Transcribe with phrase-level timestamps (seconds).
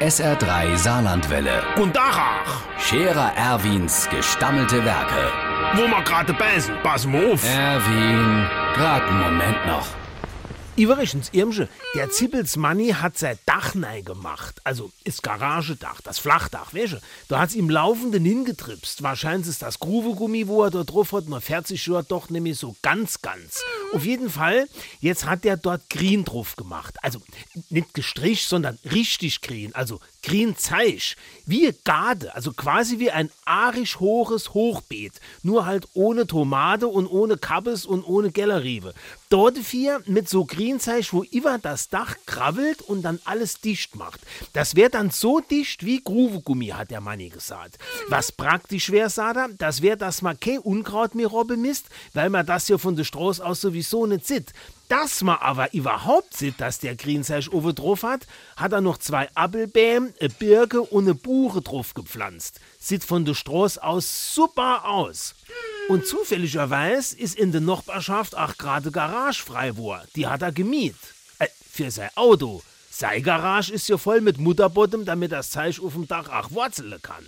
[0.00, 1.60] SR3 Saarlandwelle.
[1.74, 5.32] Und Dachach, Scherer Erwins gestammelte Werke.
[5.74, 7.44] wo wir gerade beißen, pass mal auf.
[7.44, 9.88] Erwin, grad einen Moment noch.
[10.76, 14.60] Übrigens, Irmsche, der Zippels Manni hat sein Dach neu gemacht.
[14.62, 16.96] Also, ist Garagedach, das Flachdach, weißt du?
[17.26, 19.02] Da hat's ihm laufenden hingetripst.
[19.02, 22.76] Wahrscheinlich ist das Gruvegummi, wo er da drauf hat, noch 40 Jahre doch nämlich so
[22.82, 23.64] ganz, ganz.
[23.92, 24.68] Auf jeden Fall,
[25.00, 26.96] jetzt hat er dort Green drauf gemacht.
[27.02, 27.20] Also,
[27.70, 29.74] nicht gestrichen, sondern richtig green.
[29.74, 31.16] Also, green Zeich.
[31.46, 35.20] Wie Garde, also quasi wie ein arisch hohes Hochbeet.
[35.42, 38.94] Nur halt ohne Tomate und ohne Kappes und ohne Gelleriebe.
[39.30, 44.20] Dort vier mit so Greenzeich, wo über das Dach krabbelt und dann alles dicht macht.
[44.54, 47.76] Das wär dann so dicht wie Gruvegummi, hat der Manni gesagt.
[48.08, 51.28] Was praktisch wär, sagt er, das wär, dass man kein Unkraut mehr
[51.58, 54.54] misst, weil man das ja von der Straße aus sowieso nicht sieht.
[54.88, 58.26] Dass man aber überhaupt sieht, dass der Greenzeich oben drauf hat,
[58.56, 62.60] hat er noch zwei Appelbäume, eine Birke und eine Buche drauf gepflanzt.
[62.78, 65.34] Sieht von der Straße aus super aus.
[65.88, 70.04] Und zufälligerweise ist in der Nachbarschaft auch gerade Garage frei war.
[70.14, 70.96] Die hat er gemiet.
[71.38, 72.62] Äh, für sein Auto.
[72.90, 77.00] Sei Garage ist ja voll mit Mutterbottom, damit das Zeich auf dem Dach auch wurzeln
[77.00, 77.24] kann.